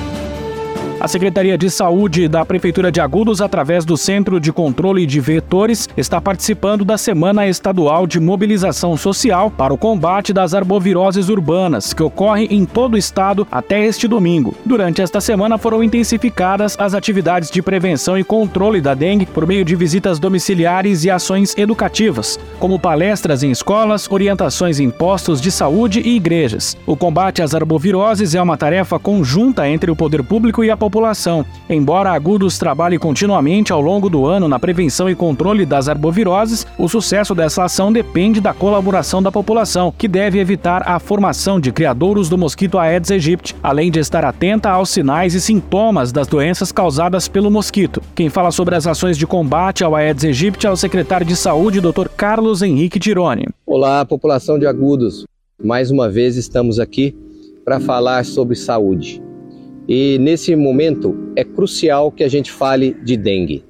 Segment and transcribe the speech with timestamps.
[1.00, 5.88] A Secretaria de Saúde da Prefeitura de Agudos, através do Centro de Controle de Vetores,
[5.96, 12.02] está participando da Semana Estadual de Mobilização Social para o combate das arboviroses urbanas, que
[12.02, 14.54] ocorre em todo o estado até este domingo.
[14.62, 19.64] Durante esta semana foram intensificadas as atividades de prevenção e controle da dengue por meio
[19.64, 26.02] de visitas domiciliares e ações educativas, como palestras em escolas, orientações em postos de saúde
[26.04, 26.76] e igrejas.
[26.86, 30.89] O combate às arboviroses é uma tarefa conjunta entre o poder público e a população
[30.90, 31.46] população.
[31.68, 36.88] Embora Agudos trabalhe continuamente ao longo do ano na prevenção e controle das arboviroses, o
[36.88, 42.28] sucesso dessa ação depende da colaboração da população, que deve evitar a formação de criadouros
[42.28, 47.28] do mosquito Aedes aegypti, além de estar atenta aos sinais e sintomas das doenças causadas
[47.28, 48.02] pelo mosquito.
[48.14, 51.80] Quem fala sobre as ações de combate ao Aedes aegypti é o secretário de Saúde,
[51.80, 52.08] Dr.
[52.16, 53.46] Carlos Henrique Tironi.
[53.64, 55.24] Olá, população de Agudos.
[55.62, 57.14] Mais uma vez estamos aqui
[57.64, 59.22] para falar sobre saúde.
[59.88, 63.64] E nesse momento é crucial que a gente fale de dengue.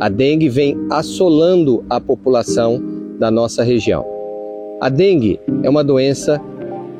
[0.00, 2.82] A dengue vem assolando a população
[3.18, 4.04] da nossa região.
[4.80, 6.40] A dengue é uma doença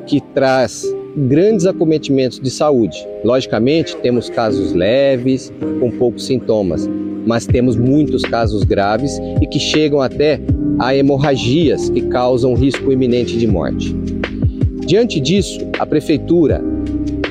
[0.07, 0.83] que traz
[1.15, 3.05] grandes acometimentos de saúde.
[3.23, 6.89] Logicamente, temos casos leves, com poucos sintomas,
[7.25, 10.39] mas temos muitos casos graves e que chegam até
[10.79, 13.95] a hemorragias que causam risco iminente de morte.
[14.85, 16.61] Diante disso, a prefeitura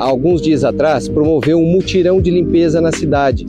[0.05, 3.47] há alguns dias atrás, promoveu um mutirão de limpeza na cidade.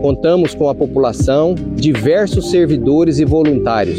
[0.00, 3.98] Contamos com a população, diversos servidores e voluntários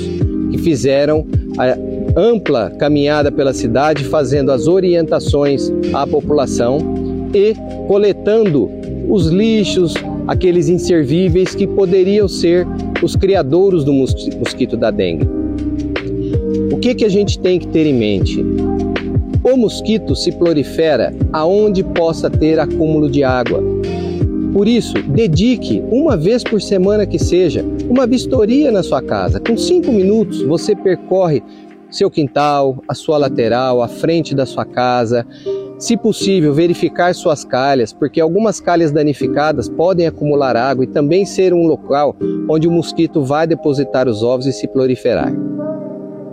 [0.49, 1.77] que fizeram a
[2.17, 6.77] ampla caminhada pela cidade, fazendo as orientações à população
[7.33, 7.53] e
[7.87, 8.71] coletando
[9.09, 9.93] os lixos,
[10.27, 12.65] aqueles inservíveis que poderiam ser
[13.03, 15.27] os criadouros do mosquito da dengue.
[16.71, 18.45] O que, que a gente tem que ter em mente?
[19.49, 23.63] O mosquito se prolifera aonde possa ter acúmulo de água.
[24.51, 29.39] Por isso, dedique uma vez por semana que seja uma vistoria na sua casa.
[29.39, 31.41] Com cinco minutos você percorre
[31.89, 35.25] seu quintal, a sua lateral, a frente da sua casa.
[35.79, 41.53] Se possível, verificar suas calhas, porque algumas calhas danificadas podem acumular água e também ser
[41.53, 42.17] um local
[42.49, 45.33] onde o mosquito vai depositar os ovos e se proliferar.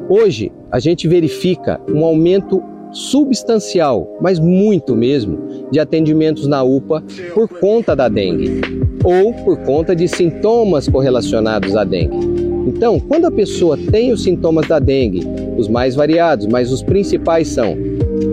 [0.09, 2.61] Hoje, a gente verifica um aumento
[2.95, 5.39] substancial, mas muito mesmo,
[5.71, 7.03] de atendimentos na UPA
[7.35, 8.61] por conta da dengue
[9.05, 12.17] ou por conta de sintomas correlacionados à dengue.
[12.67, 15.23] Então, quando a pessoa tem os sintomas da dengue,
[15.59, 17.77] os mais variados, mas os principais são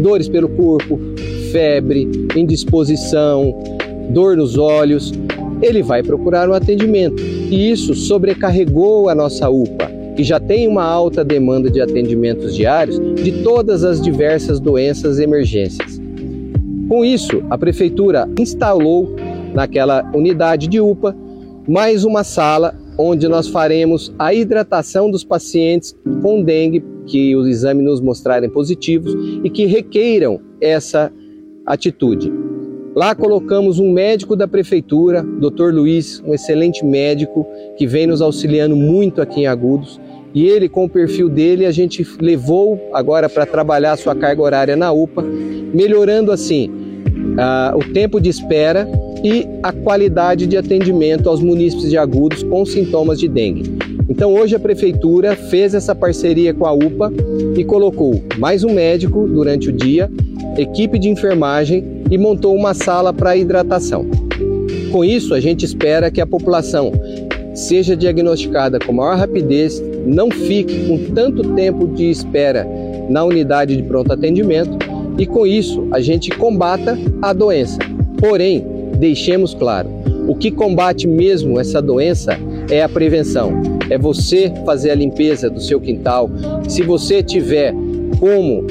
[0.01, 0.97] dores pelo corpo,
[1.51, 3.53] febre, indisposição,
[4.11, 5.11] dor nos olhos,
[5.61, 7.21] ele vai procurar um atendimento.
[7.21, 12.99] E isso sobrecarregou a nossa UPA que já tem uma alta demanda de atendimentos diários
[13.15, 16.01] de todas as diversas doenças e emergências.
[16.87, 19.15] Com isso, a prefeitura instalou
[19.53, 21.15] naquela unidade de UPA
[21.67, 27.83] mais uma sala onde nós faremos a hidratação dos pacientes com dengue que os exames
[27.83, 31.11] nos mostrarem positivos e que requeiram essa
[31.65, 32.31] atitude.
[32.93, 35.73] Lá colocamos um médico da prefeitura, Dr.
[35.73, 37.47] Luiz, um excelente médico
[37.77, 39.99] que vem nos auxiliando muito aqui em Agudos.
[40.33, 44.41] E ele, com o perfil dele, a gente levou agora para trabalhar a sua carga
[44.41, 45.23] horária na UPA,
[45.73, 48.85] melhorando assim uh, o tempo de espera
[49.23, 53.71] e a qualidade de atendimento aos munícipes de Agudos com sintomas de dengue.
[54.09, 57.11] Então hoje a prefeitura fez essa parceria com a UPA
[57.55, 60.11] e colocou mais um médico durante o dia,
[60.57, 64.05] equipe de enfermagem e montou uma sala para hidratação.
[64.91, 66.91] Com isso, a gente espera que a população
[67.53, 72.67] seja diagnosticada com maior rapidez, não fique com tanto tempo de espera
[73.09, 74.77] na unidade de pronto atendimento
[75.17, 77.79] e com isso a gente combata a doença.
[78.17, 78.65] Porém,
[78.97, 79.89] deixemos claro,
[80.27, 82.37] o que combate mesmo essa doença
[82.69, 83.61] é a prevenção.
[83.89, 86.29] É você fazer a limpeza do seu quintal.
[86.67, 87.73] Se você tiver
[88.19, 88.65] como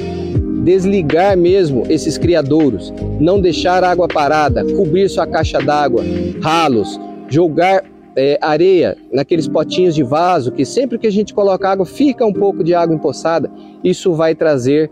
[0.63, 6.03] desligar mesmo esses criadouros, não deixar água parada, cobrir sua caixa d'água,
[6.43, 6.99] ralos,
[7.29, 7.85] jogar
[8.17, 12.33] é, areia naqueles potinhos de vaso que sempre que a gente coloca água fica um
[12.33, 13.51] pouco de água empoçada,
[13.83, 14.91] isso vai trazer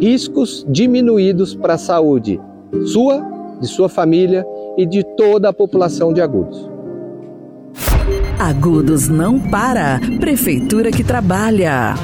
[0.00, 2.40] riscos diminuídos para a saúde
[2.86, 3.22] sua,
[3.60, 4.46] de sua família
[4.76, 6.68] e de toda a população de Agudos.
[8.38, 10.00] Agudos não para.
[10.20, 11.94] Prefeitura que trabalha.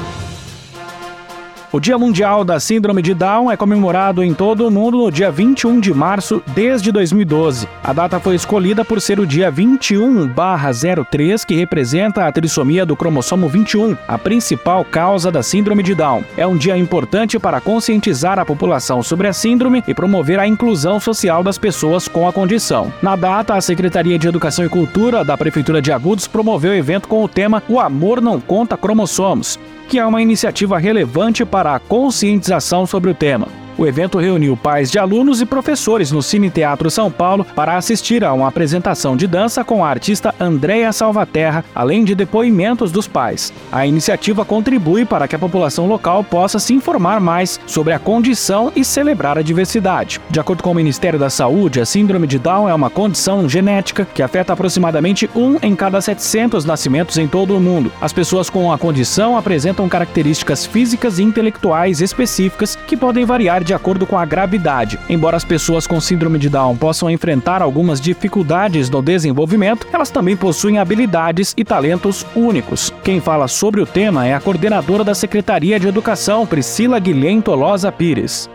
[1.75, 5.29] O Dia Mundial da Síndrome de Down é comemorado em todo o mundo no dia
[5.29, 7.67] 21 de março desde 2012.
[7.83, 13.49] A data foi escolhida por ser o dia 21/03, que representa a trissomia do cromossomo
[13.49, 16.23] 21, a principal causa da síndrome de Down.
[16.37, 20.97] É um dia importante para conscientizar a população sobre a síndrome e promover a inclusão
[20.97, 22.89] social das pessoas com a condição.
[23.01, 27.09] Na data, a Secretaria de Educação e Cultura da Prefeitura de Agudos promoveu o evento
[27.09, 31.79] com o tema O Amor Não Conta Cromossomos que é uma iniciativa relevante para a
[31.79, 33.64] conscientização sobre o tema.
[33.77, 38.23] O evento reuniu pais de alunos e professores no Cine Teatro São Paulo para assistir
[38.23, 43.51] a uma apresentação de dança com a artista Andréa Salvaterra, além de depoimentos dos pais.
[43.69, 48.71] A iniciativa contribui para que a população local possa se informar mais sobre a condição
[48.77, 50.21] e celebrar a diversidade.
[50.29, 54.07] De acordo com o Ministério da Saúde, a síndrome de Down é uma condição genética
[54.13, 57.91] que afeta aproximadamente um em cada 700 nascimentos em todo o mundo.
[57.99, 63.73] As pessoas com a condição apresentam características físicas e intelectuais específicas que podem variar de
[63.73, 64.97] acordo com a gravidade.
[65.09, 70.37] Embora as pessoas com síndrome de Down possam enfrentar algumas dificuldades no desenvolvimento, elas também
[70.37, 72.93] possuem habilidades e talentos únicos.
[73.03, 77.91] Quem fala sobre o tema é a coordenadora da Secretaria de Educação, Priscila Guilhem Tolosa
[77.91, 78.49] Pires.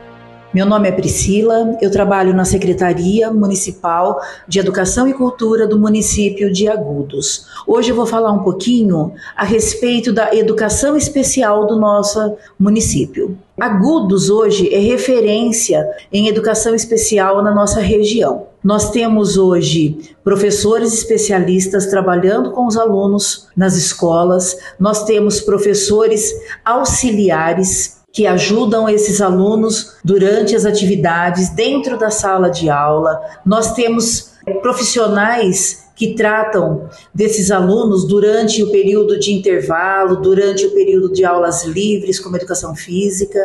[0.52, 6.52] Meu nome é Priscila, eu trabalho na Secretaria Municipal de Educação e Cultura do município
[6.52, 7.46] de Agudos.
[7.64, 13.38] Hoje eu vou falar um pouquinho a respeito da educação especial do nosso município.
[13.60, 18.48] Agudos hoje é referência em educação especial na nossa região.
[18.62, 27.99] Nós temos hoje professores especialistas trabalhando com os alunos nas escolas, nós temos professores auxiliares
[28.12, 33.20] que ajudam esses alunos durante as atividades dentro da sala de aula.
[33.46, 40.70] Nós temos eh, profissionais que tratam desses alunos durante o período de intervalo, durante o
[40.70, 43.38] período de aulas livres, como educação física.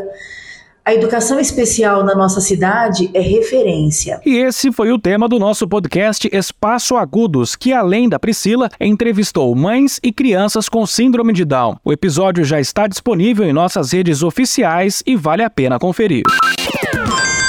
[0.87, 4.21] A educação especial na nossa cidade é referência.
[4.23, 9.55] E esse foi o tema do nosso podcast Espaço Agudos, que além da Priscila, entrevistou
[9.55, 11.77] mães e crianças com síndrome de Down.
[11.83, 16.21] O episódio já está disponível em nossas redes oficiais e vale a pena conferir.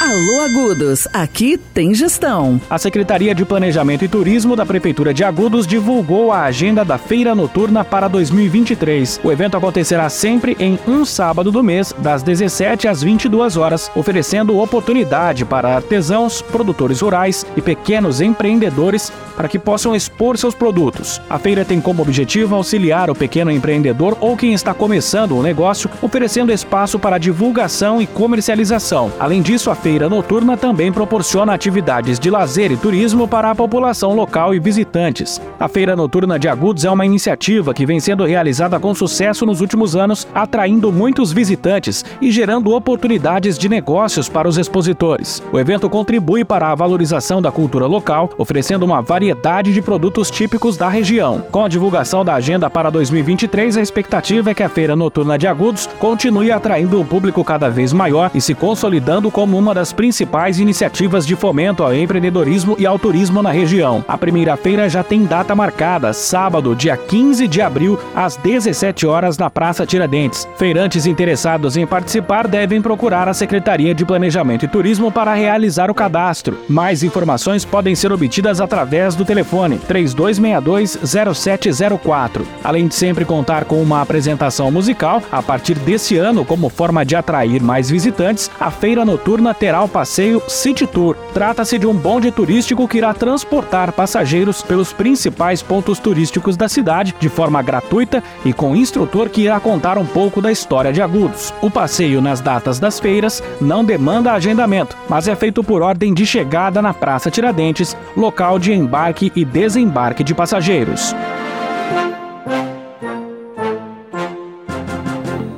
[0.06, 2.60] Alô Agudos, aqui tem gestão.
[2.70, 7.34] A Secretaria de Planejamento e Turismo da Prefeitura de Agudos divulgou a agenda da Feira
[7.34, 9.18] Noturna para 2023.
[9.24, 14.56] O evento acontecerá sempre em um sábado do mês, das 17 às 22 horas, oferecendo
[14.56, 21.20] oportunidade para artesãos, produtores rurais e pequenos empreendedores para que possam expor seus produtos.
[21.28, 25.90] A feira tem como objetivo auxiliar o pequeno empreendedor ou quem está começando o negócio,
[26.00, 29.12] oferecendo espaço para divulgação e comercialização.
[29.18, 33.54] Além disso, a feira feira noturna também proporciona atividades de lazer e turismo para a
[33.54, 35.40] população local e visitantes.
[35.58, 39.62] A Feira Noturna de Agudos é uma iniciativa que vem sendo realizada com sucesso nos
[39.62, 45.42] últimos anos, atraindo muitos visitantes e gerando oportunidades de negócios para os expositores.
[45.50, 50.76] O evento contribui para a valorização da cultura local, oferecendo uma variedade de produtos típicos
[50.76, 51.40] da região.
[51.50, 55.46] Com a divulgação da agenda para 2023, a expectativa é que a Feira Noturna de
[55.46, 59.92] Agudos continue atraindo um público cada vez maior e se consolidando como uma das das
[59.92, 64.04] principais iniciativas de fomento ao empreendedorismo e ao turismo na região.
[64.08, 69.38] A primeira feira já tem data marcada, sábado, dia 15 de abril, às 17 horas,
[69.38, 70.48] na Praça Tiradentes.
[70.56, 75.94] Feirantes interessados em participar devem procurar a Secretaria de Planejamento e Turismo para realizar o
[75.94, 76.58] cadastro.
[76.68, 82.42] Mais informações podem ser obtidas através do telefone 3262-0704.
[82.64, 87.14] Além de sempre contar com uma apresentação musical, a partir desse ano, como forma de
[87.14, 91.16] atrair mais visitantes, a feira noturna terá terá o passeio City Tour.
[91.34, 97.14] Trata-se de um bonde turístico que irá transportar passageiros pelos principais pontos turísticos da cidade
[97.20, 101.52] de forma gratuita e com instrutor que irá contar um pouco da história de Agudos.
[101.60, 106.24] O passeio nas datas das feiras não demanda agendamento, mas é feito por ordem de
[106.24, 111.14] chegada na Praça Tiradentes, local de embarque e desembarque de passageiros.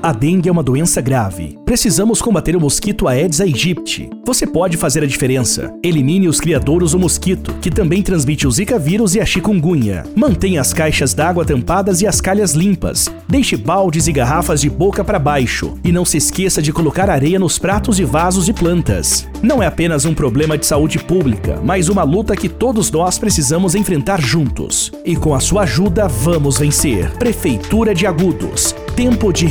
[0.09, 1.59] A dengue é uma doença grave.
[1.67, 4.09] Precisamos combater o mosquito Aedes aegypti.
[4.25, 5.71] Você pode fazer a diferença.
[5.85, 10.05] Elimine os criadouros do mosquito, que também transmite o Zika vírus e a chikungunya.
[10.17, 13.07] Mantenha as caixas d'água tampadas e as calhas limpas.
[13.29, 15.75] Deixe baldes e garrafas de boca para baixo.
[15.85, 19.29] E não se esqueça de colocar areia nos pratos e vasos de plantas.
[19.43, 23.75] Não é apenas um problema de saúde pública, mas uma luta que todos nós precisamos
[23.75, 24.91] enfrentar juntos.
[25.05, 27.11] E com a sua ajuda, vamos vencer.
[27.19, 28.75] Prefeitura de Agudos.
[28.97, 29.47] Tempo de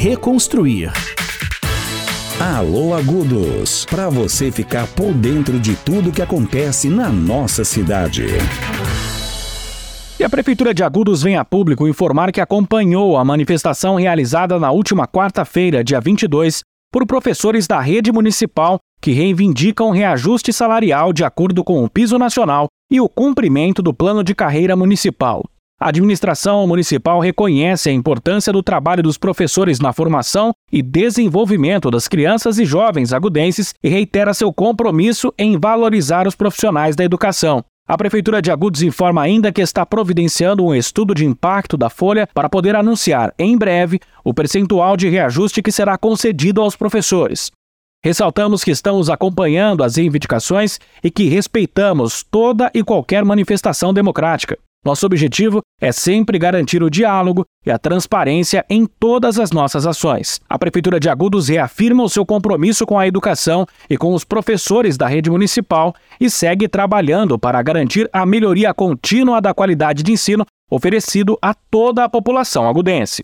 [2.40, 8.26] Alô Agudos, para você ficar por dentro de tudo que acontece na nossa cidade.
[10.20, 14.72] E a Prefeitura de Agudos vem a público informar que acompanhou a manifestação realizada na
[14.72, 16.62] última quarta-feira, dia 22,
[16.92, 22.68] por professores da rede municipal que reivindicam reajuste salarial de acordo com o piso nacional
[22.92, 25.44] e o cumprimento do plano de carreira municipal.
[25.80, 32.08] A administração municipal reconhece a importância do trabalho dos professores na formação e desenvolvimento das
[32.08, 37.64] crianças e jovens agudenses e reitera seu compromisso em valorizar os profissionais da educação.
[37.88, 42.28] A Prefeitura de Agudos informa ainda que está providenciando um estudo de impacto da folha
[42.34, 47.52] para poder anunciar, em breve, o percentual de reajuste que será concedido aos professores.
[48.04, 54.58] Ressaltamos que estamos acompanhando as reivindicações e que respeitamos toda e qualquer manifestação democrática.
[54.84, 60.42] Nosso objetivo é sempre garantir o diálogo e a transparência em todas as nossas ações.
[60.50, 64.98] A Prefeitura de Agudos reafirma o seu compromisso com a educação e com os professores
[64.98, 70.46] da rede municipal e segue trabalhando para garantir a melhoria contínua da qualidade de ensino
[70.70, 73.22] oferecido a toda a população agudense.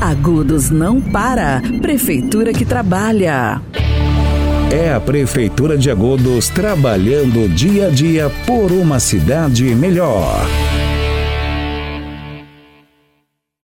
[0.00, 1.62] Agudos não para.
[1.80, 3.62] Prefeitura que trabalha.
[4.70, 10.46] É a Prefeitura de Agudos trabalhando dia a dia por uma cidade melhor.